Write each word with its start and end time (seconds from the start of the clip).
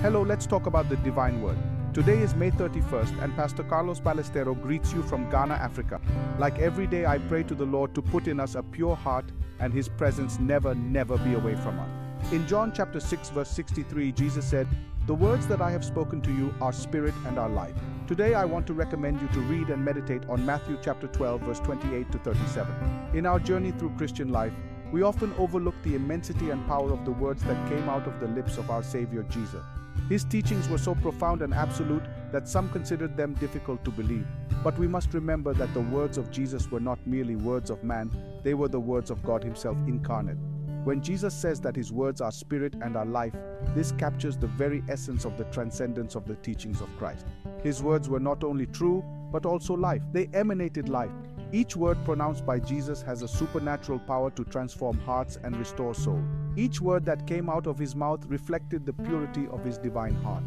Hello, 0.00 0.22
let's 0.22 0.46
talk 0.46 0.66
about 0.66 0.88
the 0.88 0.94
divine 0.98 1.42
word. 1.42 1.58
Today 1.92 2.18
is 2.18 2.32
May 2.36 2.52
31st, 2.52 3.20
and 3.20 3.34
Pastor 3.34 3.64
Carlos 3.64 3.98
Ballestero 3.98 4.54
greets 4.54 4.92
you 4.92 5.02
from 5.02 5.28
Ghana, 5.28 5.54
Africa. 5.54 6.00
Like 6.38 6.60
every 6.60 6.86
day, 6.86 7.04
I 7.04 7.18
pray 7.18 7.42
to 7.42 7.54
the 7.56 7.64
Lord 7.64 7.96
to 7.96 8.00
put 8.00 8.28
in 8.28 8.38
us 8.38 8.54
a 8.54 8.62
pure 8.62 8.94
heart 8.94 9.24
and 9.58 9.72
his 9.72 9.88
presence 9.88 10.38
never, 10.38 10.72
never 10.76 11.18
be 11.18 11.34
away 11.34 11.56
from 11.56 11.80
us. 11.80 12.32
In 12.32 12.46
John 12.46 12.72
chapter 12.72 13.00
6, 13.00 13.30
verse 13.30 13.50
63, 13.50 14.12
Jesus 14.12 14.48
said, 14.48 14.68
The 15.08 15.14
words 15.14 15.48
that 15.48 15.60
I 15.60 15.72
have 15.72 15.84
spoken 15.84 16.20
to 16.22 16.32
you 16.32 16.54
are 16.60 16.72
spirit 16.72 17.14
and 17.26 17.36
are 17.36 17.48
life. 17.48 17.74
Today, 18.06 18.34
I 18.34 18.44
want 18.44 18.68
to 18.68 18.74
recommend 18.74 19.20
you 19.20 19.26
to 19.26 19.40
read 19.40 19.68
and 19.68 19.84
meditate 19.84 20.22
on 20.28 20.46
Matthew 20.46 20.78
chapter 20.80 21.08
12, 21.08 21.40
verse 21.40 21.58
28 21.58 22.12
to 22.12 22.18
37. 22.18 22.72
In 23.14 23.26
our 23.26 23.40
journey 23.40 23.72
through 23.72 23.96
Christian 23.96 24.30
life, 24.30 24.52
we 24.92 25.02
often 25.02 25.34
overlook 25.38 25.74
the 25.82 25.96
immensity 25.96 26.50
and 26.50 26.64
power 26.68 26.92
of 26.92 27.04
the 27.04 27.10
words 27.10 27.42
that 27.42 27.68
came 27.68 27.88
out 27.88 28.06
of 28.06 28.20
the 28.20 28.28
lips 28.28 28.58
of 28.58 28.70
our 28.70 28.84
Savior 28.84 29.24
Jesus. 29.24 29.64
His 30.08 30.24
teachings 30.24 30.68
were 30.68 30.78
so 30.78 30.94
profound 30.94 31.42
and 31.42 31.52
absolute 31.52 32.02
that 32.32 32.48
some 32.48 32.68
considered 32.70 33.16
them 33.16 33.34
difficult 33.34 33.84
to 33.84 33.90
believe. 33.90 34.26
But 34.64 34.78
we 34.78 34.88
must 34.88 35.14
remember 35.14 35.52
that 35.54 35.72
the 35.74 35.80
words 35.80 36.18
of 36.18 36.30
Jesus 36.30 36.70
were 36.70 36.80
not 36.80 36.98
merely 37.06 37.36
words 37.36 37.70
of 37.70 37.84
man, 37.84 38.10
they 38.42 38.54
were 38.54 38.68
the 38.68 38.80
words 38.80 39.10
of 39.10 39.22
God 39.22 39.44
Himself 39.44 39.76
incarnate. 39.86 40.38
When 40.84 41.02
Jesus 41.02 41.34
says 41.34 41.60
that 41.60 41.76
His 41.76 41.92
words 41.92 42.20
are 42.20 42.32
spirit 42.32 42.74
and 42.80 42.96
are 42.96 43.04
life, 43.04 43.34
this 43.74 43.92
captures 43.92 44.36
the 44.36 44.46
very 44.46 44.82
essence 44.88 45.24
of 45.24 45.36
the 45.36 45.44
transcendence 45.44 46.14
of 46.14 46.26
the 46.26 46.36
teachings 46.36 46.80
of 46.80 46.88
Christ. 46.96 47.26
His 47.62 47.82
words 47.82 48.08
were 48.08 48.20
not 48.20 48.42
only 48.44 48.66
true, 48.66 49.04
but 49.30 49.44
also 49.44 49.74
life. 49.74 50.02
They 50.12 50.30
emanated 50.32 50.88
life. 50.88 51.10
Each 51.50 51.74
word 51.74 51.96
pronounced 52.04 52.44
by 52.44 52.58
Jesus 52.58 53.00
has 53.00 53.22
a 53.22 53.28
supernatural 53.28 54.00
power 54.00 54.30
to 54.32 54.44
transform 54.44 54.98
hearts 54.98 55.38
and 55.42 55.56
restore 55.56 55.94
soul. 55.94 56.22
Each 56.56 56.78
word 56.78 57.06
that 57.06 57.26
came 57.26 57.48
out 57.48 57.66
of 57.66 57.78
his 57.78 57.96
mouth 57.96 58.26
reflected 58.26 58.84
the 58.84 58.92
purity 58.92 59.48
of 59.48 59.64
his 59.64 59.78
divine 59.78 60.14
heart. 60.16 60.42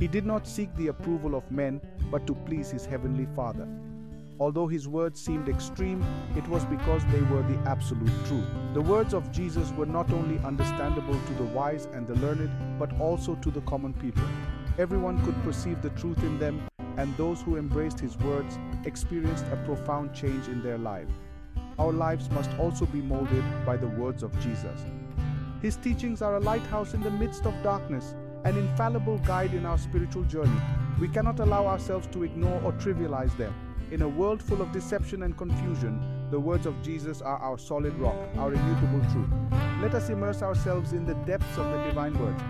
He 0.00 0.08
did 0.08 0.26
not 0.26 0.48
seek 0.48 0.74
the 0.74 0.88
approval 0.88 1.36
of 1.36 1.48
men, 1.52 1.80
but 2.10 2.26
to 2.26 2.34
please 2.34 2.72
his 2.72 2.84
heavenly 2.84 3.28
Father. 3.36 3.68
Although 4.40 4.66
his 4.66 4.88
words 4.88 5.20
seemed 5.20 5.48
extreme, 5.48 6.04
it 6.36 6.48
was 6.48 6.64
because 6.64 7.04
they 7.12 7.22
were 7.22 7.42
the 7.42 7.70
absolute 7.70 8.26
truth. 8.26 8.48
The 8.74 8.80
words 8.80 9.14
of 9.14 9.30
Jesus 9.30 9.70
were 9.70 9.86
not 9.86 10.10
only 10.10 10.40
understandable 10.44 11.14
to 11.14 11.34
the 11.34 11.50
wise 11.54 11.86
and 11.92 12.04
the 12.04 12.16
learned, 12.16 12.50
but 12.80 12.98
also 12.98 13.36
to 13.36 13.50
the 13.52 13.60
common 13.60 13.94
people. 13.94 14.24
Everyone 14.76 15.24
could 15.24 15.40
perceive 15.44 15.82
the 15.82 15.90
truth 15.90 16.18
in 16.24 16.40
them 16.40 16.66
and 16.96 17.16
those 17.16 17.40
who 17.40 17.56
embraced 17.56 18.00
his 18.00 18.16
words 18.18 18.58
experienced 18.84 19.46
a 19.52 19.56
profound 19.64 20.14
change 20.14 20.48
in 20.48 20.62
their 20.62 20.78
life. 20.78 21.08
Our 21.78 21.92
lives 21.92 22.30
must 22.30 22.50
also 22.58 22.86
be 22.86 23.00
molded 23.00 23.44
by 23.64 23.76
the 23.76 23.88
words 23.88 24.22
of 24.22 24.38
Jesus. 24.40 24.80
His 25.60 25.76
teachings 25.76 26.22
are 26.22 26.36
a 26.36 26.40
lighthouse 26.40 26.94
in 26.94 27.00
the 27.02 27.10
midst 27.10 27.46
of 27.46 27.62
darkness, 27.62 28.14
an 28.44 28.56
infallible 28.56 29.18
guide 29.18 29.54
in 29.54 29.64
our 29.64 29.78
spiritual 29.78 30.24
journey. 30.24 30.60
We 31.00 31.08
cannot 31.08 31.40
allow 31.40 31.66
ourselves 31.66 32.08
to 32.08 32.24
ignore 32.24 32.60
or 32.62 32.72
trivialize 32.72 33.36
them. 33.36 33.54
In 33.90 34.02
a 34.02 34.08
world 34.08 34.42
full 34.42 34.60
of 34.60 34.72
deception 34.72 35.22
and 35.22 35.36
confusion, 35.36 36.28
the 36.30 36.40
words 36.40 36.66
of 36.66 36.82
Jesus 36.82 37.20
are 37.20 37.36
our 37.36 37.58
solid 37.58 37.94
rock, 37.98 38.16
our 38.38 38.54
immutable 38.54 39.00
truth. 39.12 39.30
Let 39.82 39.94
us 39.94 40.08
immerse 40.08 40.42
ourselves 40.42 40.92
in 40.92 41.04
the 41.04 41.14
depths 41.26 41.58
of 41.58 41.66
the 41.66 41.84
divine 41.84 42.18
words. 42.18 42.42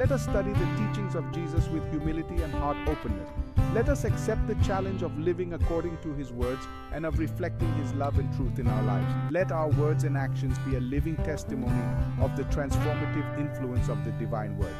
Let 0.00 0.12
us 0.12 0.22
study 0.22 0.50
the 0.54 0.64
teachings 0.78 1.14
of 1.14 1.30
Jesus 1.30 1.68
with 1.68 1.86
humility 1.90 2.40
and 2.42 2.54
heart 2.54 2.78
openness. 2.88 3.28
Let 3.74 3.90
us 3.90 4.04
accept 4.04 4.46
the 4.46 4.54
challenge 4.64 5.02
of 5.02 5.18
living 5.18 5.52
according 5.52 5.98
to 5.98 6.14
His 6.14 6.32
words 6.32 6.66
and 6.94 7.04
of 7.04 7.18
reflecting 7.18 7.70
His 7.74 7.92
love 7.92 8.18
and 8.18 8.34
truth 8.34 8.58
in 8.58 8.66
our 8.66 8.82
lives. 8.84 9.30
Let 9.30 9.52
our 9.52 9.68
words 9.68 10.04
and 10.04 10.16
actions 10.16 10.58
be 10.60 10.76
a 10.76 10.80
living 10.80 11.16
testimony 11.16 11.82
of 12.18 12.34
the 12.34 12.44
transformative 12.44 13.38
influence 13.38 13.90
of 13.90 14.02
the 14.06 14.12
divine 14.12 14.56
word. 14.56 14.74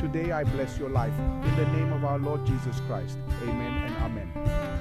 Today 0.00 0.32
I 0.32 0.42
bless 0.42 0.76
your 0.78 0.90
life 0.90 1.16
in 1.16 1.56
the 1.56 1.66
name 1.66 1.92
of 1.92 2.04
our 2.04 2.18
Lord 2.18 2.44
Jesus 2.44 2.80
Christ. 2.88 3.18
Amen 3.44 3.84
and 3.84 3.96
amen. 3.98 4.75